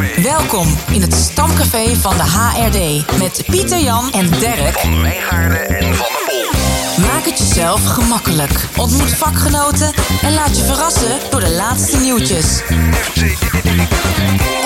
[0.00, 0.22] Stamcafé.
[0.22, 4.78] Welkom in het Stamcafé van de HRD met Pieter Jan en Dirk.
[4.78, 7.04] Van Wijngaarden en Van der Pol.
[7.06, 8.68] Maak het jezelf gemakkelijk.
[8.76, 9.92] Ontmoet vakgenoten
[10.22, 12.62] en laat je verrassen door de laatste nieuwtjes.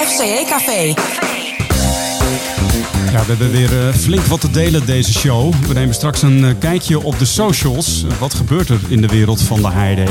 [0.06, 0.94] FCE Café.
[3.14, 5.54] We hebben weer eh, flink wat te delen deze show.
[5.54, 8.04] We nemen straks een eh, kijkje op de socials.
[8.18, 10.10] Wat gebeurt er in de wereld van de HRD?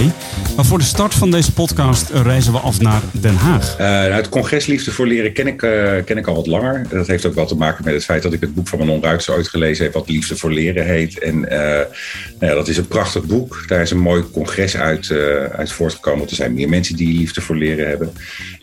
[0.55, 3.77] Maar voor de start van deze podcast eh, reizen we af naar Den Haag.
[4.16, 5.58] Het congres Liefde voor Leren ken ik,
[6.05, 6.85] ken ik al wat langer.
[6.89, 9.05] Dat heeft ook wel te maken met het feit dat ik het boek van Manon
[9.05, 11.20] ooit gelezen heb, wat Liefde voor Leren heet.
[11.20, 11.39] En
[12.39, 13.63] nou dat is een prachtig boek.
[13.67, 15.11] Daar is een mooi congres uit,
[15.52, 16.20] uit voortgekomen.
[16.20, 18.13] Want er zijn meer mensen die Liefde voor Leren hebben.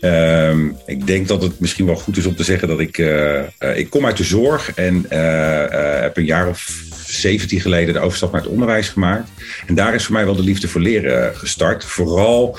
[0.01, 2.97] Ehm, ik denk dat het misschien wel goed is om te zeggen dat ik,
[3.75, 5.05] ik kom uit de zorg en
[6.01, 9.29] heb een jaar of 17 geleden de overstap naar het onderwijs gemaakt.
[9.67, 11.85] En daar is voor mij wel de liefde voor leren gestart.
[11.85, 12.57] Vooral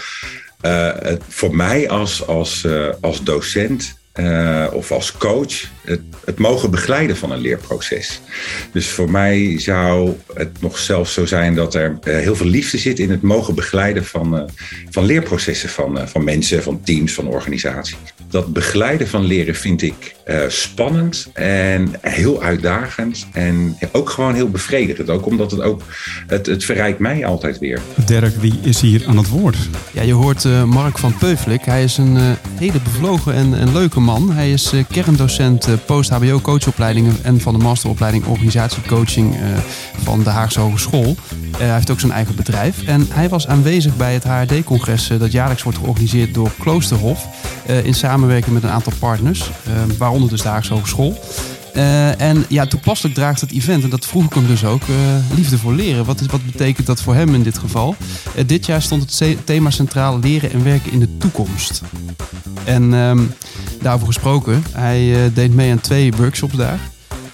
[1.29, 2.67] voor mij als, als,
[3.01, 8.21] als docent uh, of als coach het, het, mogen begeleiden van een leerproces.
[8.73, 12.79] Dus voor mij zou het nog zelfs zo zijn dat er uh, heel veel liefde
[12.79, 14.43] zit in het mogen begeleiden van, uh,
[14.91, 18.15] van leerprocessen van, van mensen, van teams, van organisaties.
[18.33, 20.15] Dat begeleiden van leren vind ik
[20.49, 25.11] spannend en heel uitdagend en ook gewoon heel bevredigend.
[25.11, 25.83] Ook omdat het ook,
[26.27, 27.81] het, het verrijkt mij altijd weer.
[28.07, 29.57] Dirk, wie is hier aan het woord?
[29.93, 31.65] Ja, je hoort Mark van Peuflik.
[31.65, 34.33] Hij is een hele bevlogen en, en leuke man.
[34.33, 39.37] Hij is kerndocent post-HBO coachopleidingen en van de masteropleiding organisatiecoaching
[40.03, 41.17] van de Haagse Hogeschool.
[41.57, 42.87] hij heeft ook zijn eigen bedrijf.
[42.87, 47.42] En hij was aanwezig bij het HRD-congres dat jaarlijks wordt georganiseerd door Kloosterhof.
[47.83, 49.51] In samenwerking met een aantal partners,
[49.99, 51.21] waaronder dus de Haagse Hogeschool.
[51.75, 54.83] Uh, en ja, toepasselijk draagt het event, en dat vroeg ik hem dus ook,
[55.35, 56.05] liefde voor leren.
[56.05, 57.97] Wat, is, wat betekent dat voor hem in dit geval?
[58.47, 61.83] Dit jaar stond het thema centraal leren en werken in de toekomst.
[62.65, 63.35] En um,
[63.83, 66.79] daarover gesproken, hij deed mee aan twee workshops daar.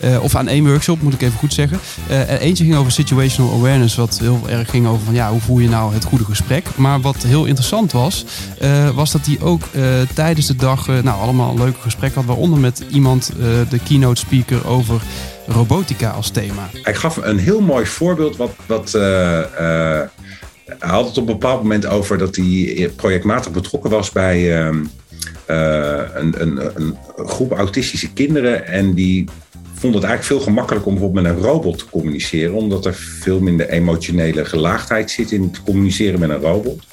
[0.05, 1.79] Uh, of aan één workshop, moet ik even goed zeggen.
[2.11, 5.63] Uh, eentje ging over situational awareness, wat heel erg ging over van ja, hoe voer
[5.63, 6.67] je nou het goede gesprek.
[6.77, 8.25] Maar wat heel interessant was,
[8.63, 9.63] uh, was dat hij ook
[10.15, 12.29] tijdens de dag nou, allemaal leuke gesprekken had.
[12.29, 13.33] Waaronder met iemand,
[13.69, 15.01] de keynote speaker, over
[15.47, 16.71] robotica als thema.
[16.83, 18.51] Hij gaf een heel mooi voorbeeld wat.
[18.67, 18.93] wat
[20.79, 24.91] hij had het op een bepaald moment over dat hij projectmatig betrokken was bij een,
[25.47, 28.67] een, een, een groep autistische kinderen.
[28.67, 29.29] En die
[29.79, 33.41] vond het eigenlijk veel gemakkelijker om bijvoorbeeld met een robot te communiceren, omdat er veel
[33.41, 36.85] minder emotionele gelaagdheid zit in het communiceren met een robot.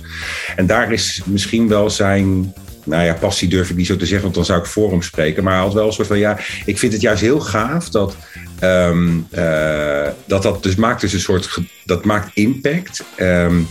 [0.55, 2.53] En daar is misschien wel zijn
[2.83, 5.01] nou ja, passie durf ik niet zo te zeggen, want dan zou ik voor hem
[5.01, 5.43] spreken.
[5.43, 8.15] Maar hij had wel een soort van, ja, ik vind het juist heel gaaf dat
[8.61, 13.03] um, uh, dat, dat dus maakt dus een soort, dat maakt impact.
[13.19, 13.67] Um,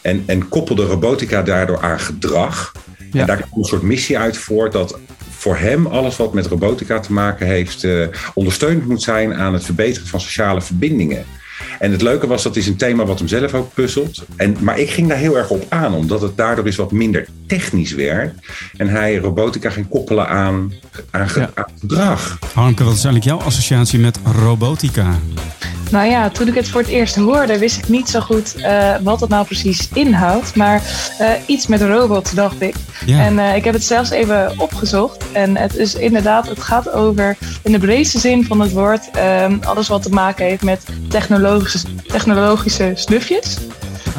[0.00, 2.72] en, en koppelde robotica daardoor aan gedrag.
[3.12, 3.20] Ja.
[3.20, 4.98] En daar komt een soort missie uit voort dat
[5.46, 9.64] voor hem alles wat met robotica te maken heeft, uh, ondersteunend moet zijn aan het
[9.64, 11.24] verbeteren van sociale verbindingen.
[11.78, 14.24] En het leuke was, dat is een thema wat hem zelf ook puzzelt.
[14.36, 17.26] En, maar ik ging daar heel erg op aan, omdat het daardoor is wat minder
[17.46, 18.34] technisch werd.
[18.76, 20.72] En hij robotica ging koppelen aan,
[21.10, 21.50] aan, ja.
[21.54, 22.38] aan gedrag.
[22.54, 25.18] Hanke, wat is eigenlijk jouw associatie met robotica?
[25.90, 28.94] Nou ja, toen ik het voor het eerst hoorde, wist ik niet zo goed uh,
[29.02, 30.54] wat het nou precies inhoudt.
[30.54, 30.82] Maar
[31.20, 32.74] uh, iets met robots, dacht ik.
[33.06, 33.20] Ja.
[33.20, 35.24] En uh, ik heb het zelfs even opgezocht.
[35.32, 39.10] En het is inderdaad, het gaat over, in de breedste zin van het woord,
[39.42, 43.56] um, alles wat te maken heeft met technologische, technologische snufjes.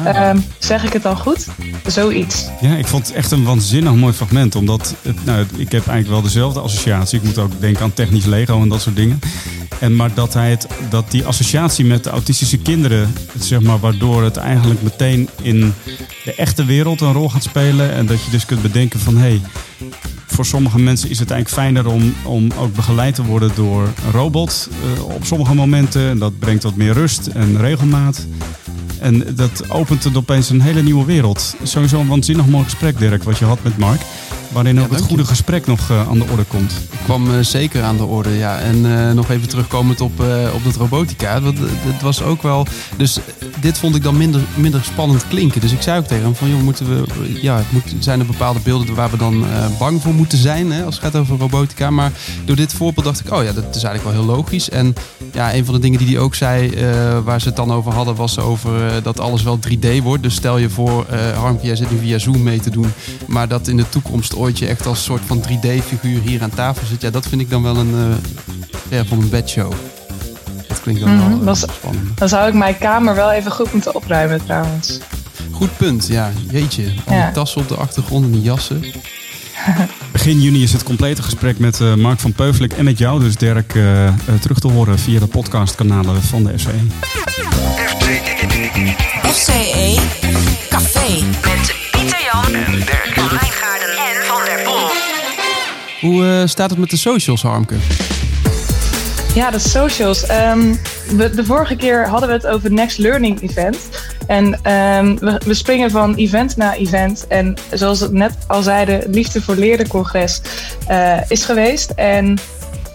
[0.04, 0.28] Ah.
[0.28, 1.46] Um, zeg ik het dan goed?
[1.86, 2.46] Zoiets.
[2.60, 4.54] Ja, ik vond het echt een waanzinnig mooi fragment.
[4.54, 7.18] Omdat, het, nou, ik heb eigenlijk wel dezelfde associatie.
[7.18, 9.20] Ik moet ook denken aan technisch Lego en dat soort dingen.
[9.80, 14.22] En maar dat, hij het, dat die associatie met de autistische kinderen, zeg maar, waardoor
[14.22, 15.74] het eigenlijk meteen in
[16.24, 17.92] de echte wereld een rol gaat spelen.
[17.92, 19.40] En dat je dus kunt bedenken van hé, hey,
[20.26, 24.12] voor sommige mensen is het eigenlijk fijner om, om ook begeleid te worden door een
[24.12, 26.08] robot uh, op sommige momenten.
[26.08, 28.26] En dat brengt wat meer rust en regelmaat.
[29.00, 31.54] En dat opent het opeens een hele nieuwe wereld.
[31.62, 34.00] Sowieso een waanzinnig mooi gesprek, Dirk, wat je had met Mark.
[34.52, 35.28] Waarin ook het goede je.
[35.28, 36.72] gesprek nog uh, aan de orde komt.
[36.72, 38.58] Ik kwam uh, zeker aan de orde, ja.
[38.58, 40.20] En uh, nog even terugkomend op,
[40.54, 41.40] op dat robotica.
[41.40, 42.66] Want het was ook wel.
[42.96, 43.18] Dus
[43.60, 45.60] dit vond ik dan minder, minder spannend klinken.
[45.60, 47.04] Dus ik zei ook tegen hem: van joh, moeten we.
[47.42, 49.44] Ja, het moet, zijn er bepaalde beelden waar we dan
[49.78, 50.72] bang voor moeten zijn.
[50.72, 51.90] Hè, als het gaat over robotica.
[51.90, 52.12] Maar
[52.44, 54.70] door dit voorbeeld dacht ik: oh ja, dat is eigenlijk wel heel logisch.
[54.70, 54.94] En
[55.32, 56.70] ja, een van de dingen die hij ook zei,
[57.24, 60.22] waar ze het dan over hadden, was over dat alles wel 3D wordt.
[60.22, 62.92] Dus stel je voor, Harmke, jij zit nu via Zoom mee te doen.
[63.26, 66.86] Maar dat in de toekomst ooit je echt als soort van 3D-figuur hier aan tafel
[66.86, 67.00] zit.
[67.00, 68.14] Ja, dat vind ik dan wel een, uh,
[68.88, 69.72] ja, van een bedshow.
[70.68, 72.18] Dat klinkt dan mm, wel uh, spannend.
[72.18, 74.98] Dan zou ik mijn kamer wel even goed moeten opruimen trouwens.
[75.50, 76.30] Goed punt, ja.
[76.50, 76.84] Jeetje.
[76.84, 77.30] Al die ja.
[77.32, 78.84] tassen op de achtergrond en die jassen.
[80.12, 83.72] begin juni is het complete gesprek met Mark van Peuvelik en met jou, dus Dirk,
[84.40, 86.86] terug te horen via de podcastkanalen van de FCE.
[89.32, 89.98] FCE
[90.68, 93.67] Café met Pieter Jan en Dirk
[96.00, 97.74] Hoe staat het met de socials, Harmke?
[99.34, 100.26] Ja, de socials.
[100.26, 100.74] Ehm,
[101.16, 103.78] de vorige keer hadden we het over Next Learning Event.
[104.26, 107.26] En ehm, we, we, springen van event naar event.
[107.26, 110.40] En zoals we net al zeiden, Liefde voor Leren congres
[110.90, 111.90] uh, is geweest.
[111.90, 112.38] En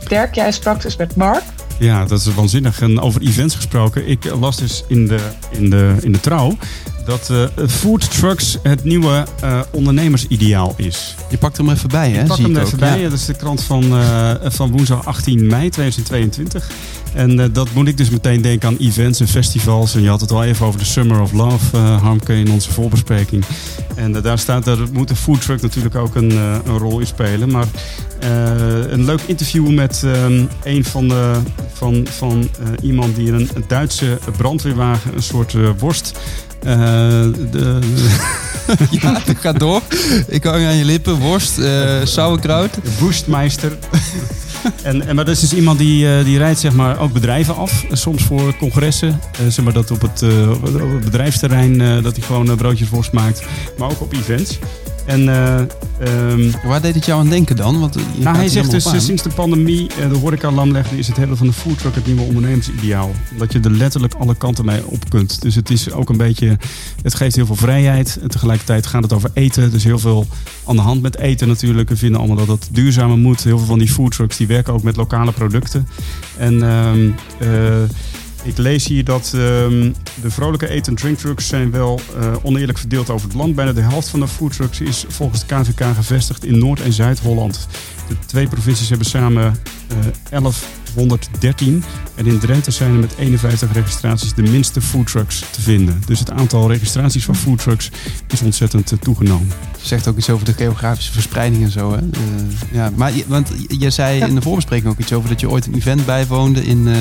[0.07, 1.43] Dirk, jij sprak dus met Mark.
[1.79, 2.81] Ja, dat is waanzinnig.
[2.81, 4.07] En over events gesproken.
[4.07, 6.57] Ik las dus in de, in de, in de trouw
[7.05, 11.15] dat uh, food trucks het nieuwe uh, ondernemersideaal is.
[11.29, 12.21] Je pakt hem even bij, hè?
[12.21, 13.03] Ik pak hem even bij.
[13.03, 16.71] Dat is de krant van, uh, van woensdag 18 mei 2022.
[17.13, 19.95] En dat moet ik dus meteen denken aan events en festivals.
[19.95, 23.45] En je had het al even over de Summer of Love, Harmke, in onze voorbespreking.
[23.95, 26.31] En daar staat, daar moet de food truck natuurlijk ook een,
[26.65, 27.51] een rol in spelen.
[27.51, 27.67] Maar
[28.89, 30.03] een leuk interview met
[30.63, 31.35] een van, de,
[31.73, 32.49] van, van
[32.81, 36.19] iemand die een, een Duitse brandweerwagen, een soort worst
[36.63, 37.79] de,
[39.01, 39.81] ja, het gaat door.
[40.27, 41.19] Ik hang aan je lippen.
[41.19, 42.77] Worst, uh, sauerkraut.
[42.99, 43.77] Woestmeister.
[44.83, 47.55] en, en, maar dat is dus iemand die, uh, die rijdt zeg maar, ook bedrijven
[47.55, 47.85] af.
[47.91, 49.19] Soms voor congressen.
[49.47, 50.23] Zeg maar dat op het,
[50.61, 53.43] op het bedrijfsterrein dat hij gewoon broodjes worst maakt.
[53.77, 54.59] Maar ook op events.
[55.05, 55.27] En,
[56.07, 57.79] um, Waar deed het jou aan denken dan?
[57.79, 61.17] Want nou, hij zegt dus sinds de pandemie uh, de horeca lam legde, is het
[61.17, 63.11] hebben van de foodtruck het nieuwe ondernemersideaal.
[63.31, 65.41] Omdat je er letterlijk alle kanten mee op kunt.
[65.41, 66.57] Dus het is ook een beetje,
[67.01, 68.19] het geeft heel veel vrijheid.
[68.21, 69.71] En tegelijkertijd gaat het over eten.
[69.71, 70.27] Dus heel veel
[70.65, 71.89] aan de hand met eten natuurlijk.
[71.89, 73.43] We vinden allemaal dat het duurzamer moet.
[73.43, 75.87] Heel veel van die foodtrucks die werken ook met lokale producten.
[76.37, 77.49] En um, uh,
[78.43, 79.91] ik lees hier dat ehm,
[80.21, 83.55] de vrolijke eten- en trucks zijn wel eh, oneerlijk verdeeld over het land.
[83.55, 87.67] Bijna de helft van de foodtrucks is volgens de KVK gevestigd in Noord- en Zuid-Holland.
[88.07, 91.83] De twee provincies hebben samen eh, uh, 11 113.
[92.15, 96.01] En in Drenthe zijn er met 51 registraties de minste foodtrucks te vinden.
[96.05, 97.91] Dus het aantal registraties van foodtrucks
[98.27, 99.47] is ontzettend eh, toegenomen.
[99.81, 101.91] Je Zegt ook iets over de geografische verspreiding en zo.
[101.91, 101.97] Hè?
[101.97, 102.21] Eh,
[102.71, 105.75] ja, maar want je zei in de voorbespreking ook iets over dat je ooit een
[105.75, 106.95] event bijwoonde in, eh,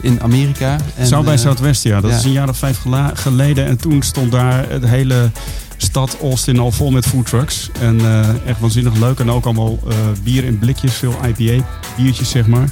[0.00, 0.76] in Amerika.
[0.96, 2.00] En, Zou bij Southwest, ja.
[2.00, 2.82] Dat is een jaar of vijf
[3.14, 3.66] geleden.
[3.66, 5.30] En toen stond daar het hele
[5.76, 7.70] stad Austin al vol met foodtrucks.
[7.80, 8.00] En
[8.46, 9.18] echt waanzinnig leuk.
[9.18, 9.78] En ook allemaal
[10.22, 12.68] bier in blikjes, veel IPA-biertjes, zeg maar.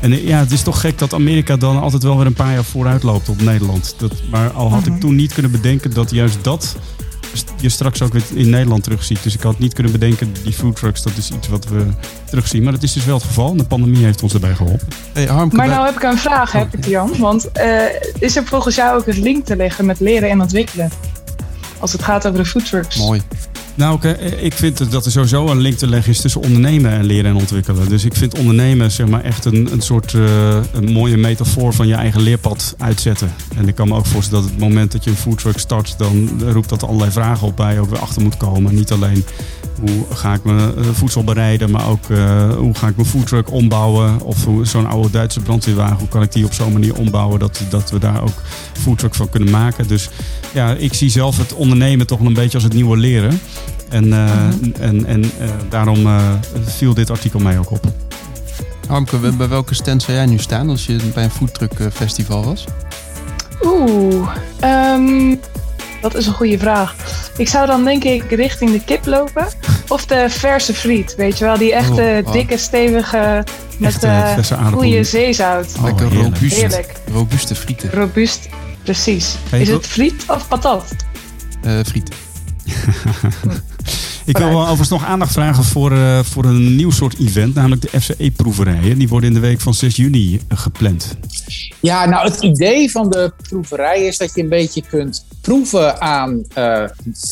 [0.00, 2.52] En uh, ja, het is toch gek dat Amerika dan altijd wel weer een paar
[2.52, 3.94] jaar vooruit loopt op Nederland.
[3.98, 5.00] Dat, maar al had ik mhm.
[5.00, 6.76] toen niet kunnen bedenken dat juist dat
[7.60, 9.22] je straks ook weer in Nederland terugziet.
[9.22, 11.86] Dus ik had niet kunnen bedenken, die foodtrucks, dat is iets wat we
[12.24, 12.62] terugzien.
[12.62, 13.56] Maar dat is dus wel het geval.
[13.56, 14.88] De pandemie heeft ons erbij geholpen.
[15.12, 17.18] Hey, Harmke, maar nou heb ik een vraag, heb ik Jan.
[17.18, 17.50] Want
[18.18, 20.90] is er volgens jou ook een link te leggen met leren en ontwikkelen?
[21.80, 22.96] als het gaat over de foodtrucks.
[22.96, 23.22] Mooi.
[23.74, 24.08] Nou,
[24.40, 27.36] ik vind dat er sowieso een link te leggen is tussen ondernemen en leren en
[27.36, 27.88] ontwikkelen.
[27.88, 31.86] Dus ik vind ondernemen zeg maar, echt een, een soort uh, een mooie metafoor van
[31.86, 33.34] je eigen leerpad uitzetten.
[33.56, 36.42] En ik kan me ook voorstellen dat het moment dat je een foodtruck start, dan
[36.52, 38.74] roept dat allerlei vragen op waar je ook weer achter moet komen.
[38.74, 39.24] Niet alleen
[39.80, 43.52] hoe ga ik mijn eh, voedsel bereiden, maar ook uh, hoe ga ik mijn foodtruck
[43.52, 44.20] ombouwen.
[44.20, 47.90] Of zo'n oude Duitse brandweerwagen, hoe kan ik die op zo'n manier ombouwen dat, dat
[47.90, 48.42] we daar ook
[48.72, 49.88] foodtruck van kunnen maken.
[49.88, 50.10] Dus
[50.52, 53.40] ja, ik zie zelf het ondernemen toch een beetje als het nieuwe leren.
[53.88, 54.44] En, uh,
[54.80, 55.30] en, en uh,
[55.68, 56.32] daarom uh,
[56.64, 57.84] viel dit artikel mij ook op.
[58.86, 62.64] Harmke, bij welke stand zou jij nu staan als je bij een foodtruck festival was?
[63.62, 64.30] Oeh,
[64.64, 65.40] um,
[66.00, 66.94] dat is een goede vraag.
[67.36, 69.46] Ik zou dan denk ik richting de kip lopen.
[69.90, 71.58] Of de verse friet, weet je wel.
[71.58, 73.44] Die echte oh, dikke, stevige,
[73.78, 74.06] met
[74.72, 75.72] goede zeezout.
[75.76, 76.56] Oh, Lekker robuust.
[76.56, 77.00] Heerlijk.
[77.12, 77.90] Robuuste frieten.
[77.90, 78.48] Robuust,
[78.82, 79.36] precies.
[79.52, 80.94] Is het friet of patat?
[81.84, 82.10] friet.
[84.24, 87.82] Ik wil wel overigens nog aandacht vragen voor, uh, voor een nieuw soort event, namelijk
[87.82, 88.98] de FCE-proeverijen.
[88.98, 91.16] Die worden in de week van 6 juni gepland.
[91.80, 96.44] Ja, nou het idee van de proeverij is dat je een beetje kunt proeven aan
[96.58, 96.84] uh,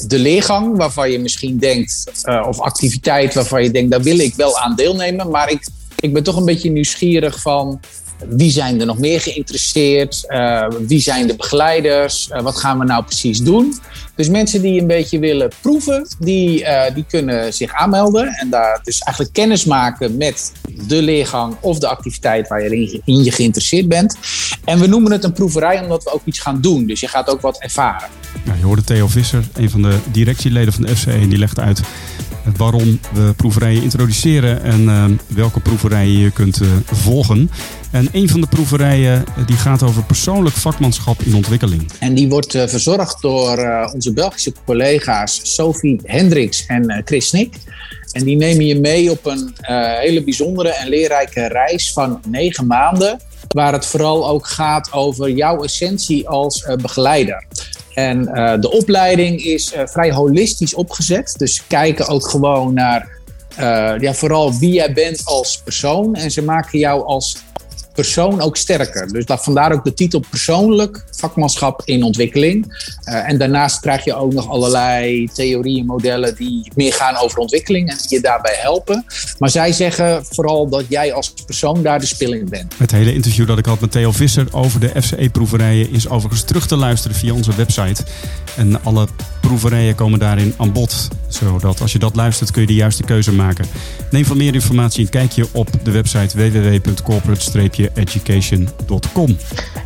[0.07, 4.35] de leergang, waarvan je misschien denkt, uh, of activiteit waarvan je denkt, daar wil ik
[4.35, 5.31] wel aan deelnemen.
[5.31, 5.67] Maar ik,
[6.01, 7.81] ik ben toch een beetje nieuwsgierig van
[8.29, 10.25] wie zijn er nog meer geïnteresseerd?
[10.29, 12.31] Uh, wie zijn de begeleiders?
[12.33, 13.79] Uh, wat gaan we nou precies doen?
[14.15, 18.29] Dus mensen die een beetje willen proeven, die, uh, die kunnen zich aanmelden.
[18.29, 20.53] En daar dus eigenlijk kennis maken met
[20.87, 24.17] de leergang of de activiteit waar je in, je geïnteresseerd bent.
[24.65, 26.87] En we noemen het een proeverij omdat we ook iets gaan doen.
[26.87, 28.09] Dus je gaat ook wat ervaren.
[28.59, 31.81] Je hoorde Theo Visser, een van de directieleden van de FCE, en die legt uit
[32.57, 37.51] waarom we proeverijen introduceren en uh, welke proeverijen je kunt uh, volgen.
[37.91, 41.91] En een van de proeverijen eh, die gaat over persoonlijk vakmanschap in ontwikkeling.
[41.99, 47.57] En die wordt verzorgd door onze Belgische collega's Sophie Hendricks en Chris Snik.
[48.13, 49.55] En die nemen je mee op een
[50.01, 53.21] hele bijzondere en leerrijke reis van negen maanden.
[53.49, 57.45] Waar het vooral ook gaat over jouw essentie als begeleider.
[57.99, 58.25] En
[58.61, 61.35] de opleiding is vrij holistisch opgezet.
[61.37, 63.09] Dus kijken ook gewoon naar
[64.01, 66.15] ja, vooral wie jij bent als persoon.
[66.15, 67.37] En ze maken jou als
[68.03, 69.09] persoon ook sterker.
[69.13, 72.67] Dus dat, vandaar ook de titel persoonlijk vakmanschap in ontwikkeling.
[73.05, 77.91] Uh, en daarnaast krijg je ook nog allerlei theorieën, modellen die meer gaan over ontwikkeling
[77.91, 79.05] en die je daarbij helpen.
[79.39, 82.75] Maar zij zeggen vooral dat jij als persoon daar de spilling bent.
[82.77, 86.67] Het hele interview dat ik had met Theo Visser over de FCE-proeverijen is overigens terug
[86.67, 88.03] te luisteren via onze website.
[88.57, 89.07] En alle
[89.49, 91.09] proeverijen komen daarin aan bod.
[91.29, 93.65] Zodat als je dat luistert kun je de juiste keuze maken.
[94.11, 99.37] Neem voor meer informatie een kijkje op de website www.corporate-education.com.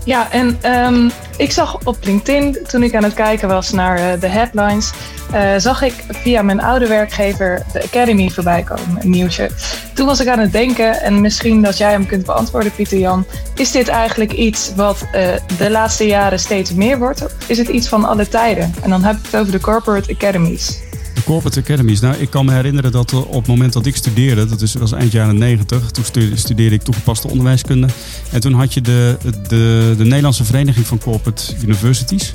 [0.05, 4.21] Ja, en um, ik zag op LinkedIn toen ik aan het kijken was naar uh,
[4.21, 4.93] de headlines,
[5.35, 9.51] uh, zag ik via mijn oude werkgever de Academy voorbij komen, een nieuwtje.
[9.95, 13.27] Toen was ik aan het denken, en misschien dat jij hem kunt beantwoorden, Pieter Jan.
[13.55, 15.11] Is dit eigenlijk iets wat uh,
[15.59, 17.27] de laatste jaren steeds meer wordt?
[17.47, 18.75] Is het iets van alle tijden?
[18.83, 20.79] En dan heb ik het over de Corporate Academies.
[21.15, 22.01] De Corporate Academies.
[22.01, 24.93] Nou, ik kan me herinneren dat op het moment dat ik studeerde, dat is, was
[24.93, 26.05] eind jaren 90, toen
[26.35, 27.89] studeerde, ik toegepaste onderwijskunde.
[28.31, 29.17] En toen had je de,
[29.49, 32.35] de, de Nederlandse Vereniging van Corporate Universities.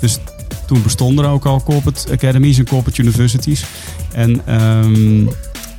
[0.00, 0.18] Dus
[0.66, 3.64] toen bestonden er ook al Corporate Academies en Corporate Universities.
[4.12, 5.28] En um,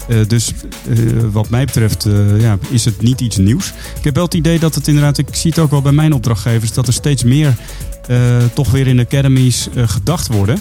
[0.08, 0.54] uh, dus
[0.88, 2.08] uh, wat mij betreft
[2.40, 3.74] ja, is het niet iets nieuws.
[3.98, 6.14] Ik heb wel het idee dat het inderdaad, ik zie het ook wel bij mijn
[6.14, 7.56] opdrachtgevers, dat er steeds meer
[8.54, 10.60] toch weer in academies gedacht worden.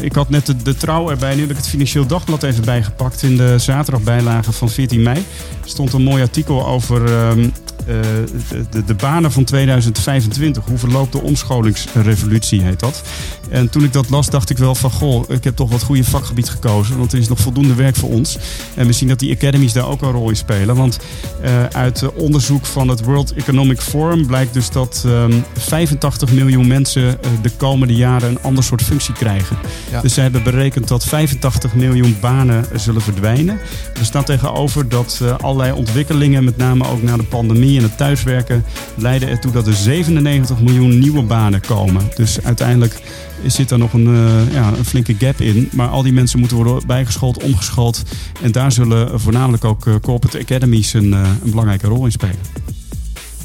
[0.00, 3.22] ik had net de, de, trouw erbij, nu heb ik het Financieel Dagblad even bijgepakt.
[3.22, 5.24] In de zaterdagbijlage van 14 mei
[5.64, 7.48] stond een mooi artikel over ehm,
[7.84, 10.64] de, de, banen van 2025.
[10.64, 13.02] Hoe verloopt de omscholingsrevolutie, heet dat.
[13.48, 14.90] En toen ik dat las, dacht ik wel van...
[14.90, 16.98] goh, ik heb toch wat goede vakgebied gekozen.
[16.98, 18.38] Want er is nog voldoende werk voor ons.
[18.74, 20.76] En we zien dat die academies daar ook een rol in spelen.
[20.76, 20.98] Want
[21.44, 24.26] uh, uit onderzoek van het World Economic Forum...
[24.26, 28.28] blijkt dus dat um, ehm, 85 miljoen mensen de komende jaren...
[28.28, 29.56] een ander soort functie krijgen.
[29.90, 30.00] Ja.
[30.00, 33.58] Dus ze hebben berekend dat 85 miljoen banen zullen verdwijnen.
[33.98, 36.44] Er staat tegenover dat allerlei ontwikkelingen...
[36.44, 38.64] met name ook na de pandemie en het thuiswerken
[38.94, 42.10] leiden ertoe dat er 97 miljoen nieuwe banen komen.
[42.14, 43.02] Dus uiteindelijk
[43.46, 45.68] zit daar nog een, uh, ja, een flinke gap in.
[45.72, 48.02] Maar al die mensen moeten worden bijgeschoold, omgeschoold.
[48.42, 52.38] En daar zullen voornamelijk ook uh, corporate academies een, uh, een belangrijke rol in spelen.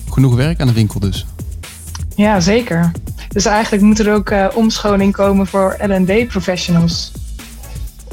[0.09, 1.25] Genoeg werk aan de winkel dus.
[2.15, 2.91] Ja, zeker.
[3.29, 7.11] Dus eigenlijk moet er ook omscholing komen voor L&D professionals.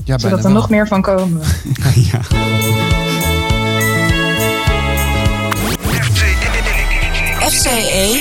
[0.04, 1.40] Ja, Zodat er nog meer van komen.
[2.12, 2.20] ja.
[7.66, 8.20] FCE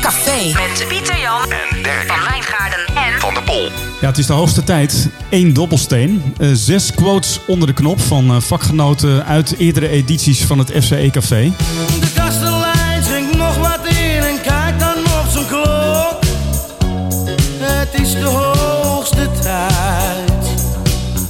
[0.00, 3.68] Café met Pieter Jan en Dirk van Wijngaarden en Van der Pol.
[4.00, 5.08] Ja, het is de hoogste tijd.
[5.30, 6.34] Eén dobbelsteen.
[6.38, 11.08] Uh, zes quotes onder de knop van uh, vakgenoten uit eerdere edities van het FCE
[11.12, 11.52] Café.
[12.00, 16.18] De kastelein zingt nog wat in en kijkt dan op zijn klok.
[17.58, 20.30] Het is de hoogste tijd.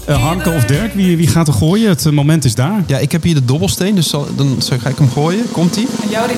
[0.08, 1.88] Uh, Harmke of Dirk, wie, wie gaat er gooien?
[1.88, 2.82] Het moment is daar.
[2.86, 5.50] Ja, ik heb hier de dobbelsteen, dus zal, dan ga ik hem gooien.
[5.50, 5.88] Komt-ie?
[6.02, 6.36] En jou die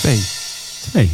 [0.00, 0.20] Twee.
[0.90, 1.10] Twee.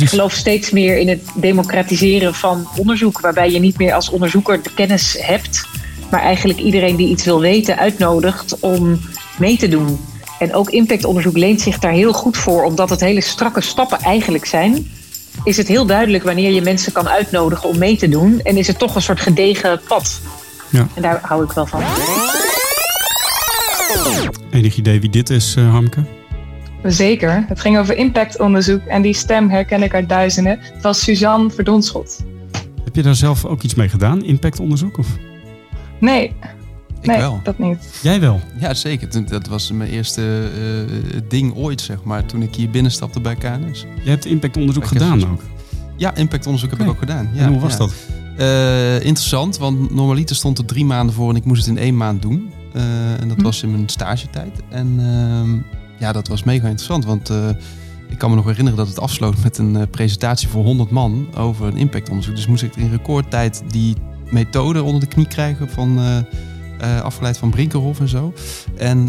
[0.00, 4.62] Ik geloof steeds meer in het democratiseren van onderzoek, waarbij je niet meer als onderzoeker
[4.62, 5.66] de kennis hebt,
[6.10, 9.00] maar eigenlijk iedereen die iets wil weten uitnodigt om
[9.38, 10.00] mee te doen.
[10.38, 14.46] En ook impactonderzoek leent zich daar heel goed voor, omdat het hele strakke stappen eigenlijk
[14.46, 14.92] zijn.
[15.44, 18.66] Is het heel duidelijk wanneer je mensen kan uitnodigen om mee te doen en is
[18.66, 20.20] het toch een soort gedegen pad.
[20.68, 20.86] Ja.
[20.94, 21.82] En daar hou ik wel van.
[24.50, 26.04] Enig idee wie dit is, uh, Hamke?
[26.84, 27.44] Zeker.
[27.48, 30.58] Het ging over impactonderzoek en die stem herken ik uit duizenden.
[30.60, 32.24] Het was Suzanne Verdonschot.
[32.84, 34.98] Heb je daar zelf ook iets mee gedaan, impactonderzoek?
[34.98, 35.08] Of?
[35.98, 36.34] Nee.
[37.00, 37.40] Ik nee, wel.
[37.42, 37.98] dat niet.
[38.02, 38.40] Jij wel?
[38.58, 39.26] Ja, zeker.
[39.28, 43.86] Dat was mijn eerste uh, ding ooit, zeg maar, toen ik hier binnenstapte bij KNS.
[44.02, 45.42] Je hebt impactonderzoek gedaan ook?
[45.96, 47.30] Ja, impactonderzoek heb ik ook gedaan.
[47.32, 47.92] Ja, en hoe was dat?
[48.38, 51.96] Uh, interessant, want normaliter stond er drie maanden voor en ik moest het in één
[51.96, 52.52] maand doen.
[52.72, 53.42] Uh, en dat hm.
[53.42, 54.60] was in mijn stagetijd.
[54.68, 55.62] En uh,
[55.98, 57.48] ja, dat was mega interessant, want uh,
[58.08, 61.66] ik kan me nog herinneren dat het afsloot met een presentatie voor 100 man over
[61.66, 62.34] een impactonderzoek.
[62.34, 63.96] Dus moest ik in recordtijd die
[64.30, 65.98] methode onder de knie krijgen van
[67.02, 68.32] afgeleid van Brinkerhof en zo.
[68.76, 69.04] En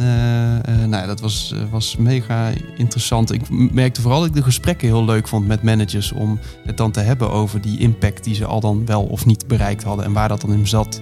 [0.66, 3.32] nou ja, dat was, was mega interessant.
[3.32, 6.92] Ik merkte vooral dat ik de gesprekken heel leuk vond met managers om het dan
[6.92, 10.14] te hebben over die impact die ze al dan wel of niet bereikt hadden en
[10.14, 11.02] waar dat dan in zat.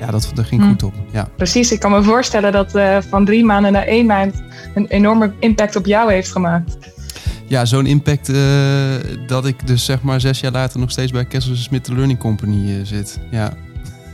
[0.00, 0.68] Ja, dat, dat ging hm.
[0.68, 0.94] goed op.
[1.12, 1.28] Ja.
[1.36, 4.42] Precies, ik kan me voorstellen dat uh, van drie maanden naar één maand
[4.74, 6.78] een enorme impact op jou heeft gemaakt.
[7.46, 8.32] Ja, zo'n impact
[9.26, 12.84] dat ik dus zeg maar zes jaar later nog steeds bij Kessel Smith Learning Company
[12.84, 13.20] zit.
[13.30, 13.52] Ja.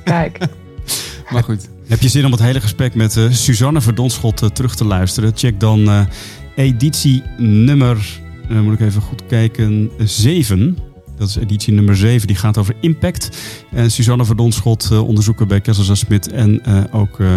[0.05, 0.39] Kijk.
[1.33, 1.69] maar goed.
[1.89, 5.33] Heb je zin om het hele gesprek met Suzanne Verdonschot terug te luisteren?
[5.35, 6.07] Check dan
[6.55, 10.79] editie nummer, moet ik even goed kijken, 7
[11.17, 12.27] dat is editie nummer 7.
[12.27, 13.29] Die gaat over impact.
[13.73, 17.29] En Suzanne Verdonschot, uh, onderzoeker bij Kessels Smit en uh, ook uh,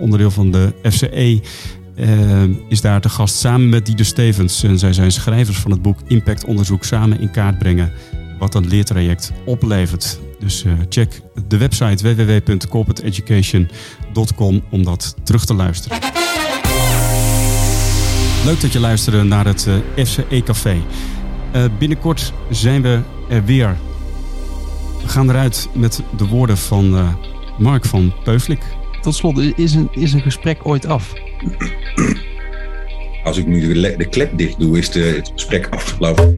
[0.00, 1.40] onderdeel van de FCE,
[2.68, 4.62] is daar te gast samen met Dieder Stevens.
[4.62, 7.92] En zij zijn schrijvers van het boek Impact Onderzoek samen in kaart brengen.
[8.38, 10.18] Wat een leertraject oplevert.
[10.40, 15.98] Dus check de website www.corporateeducation.com om dat terug te luisteren.
[18.44, 20.76] Leuk dat je luisterde naar het FCE Café.
[21.54, 23.76] Uh, binnenkort zijn we er weer.
[25.02, 27.08] We gaan eruit met de woorden van uh,
[27.58, 28.60] Mark van Peuflik.
[29.00, 31.12] Tot slot, is een, is een gesprek ooit af?
[33.24, 36.34] Als ik nu de, de klep dicht doe, is de, het gesprek afgelopen.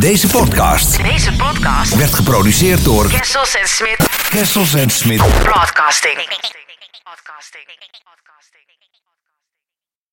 [0.00, 3.96] Deze podcast, Deze podcast werd geproduceerd door Kessels en Smit
[4.30, 6.14] Kessels en Smit Broadcasting.
[6.14, 6.52] Broadcasting.
[7.04, 7.66] Broadcasting.